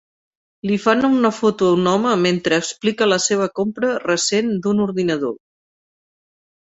[0.69, 5.37] Li fan una foto a un home mentre explica la seva compra recent d'un ordinador.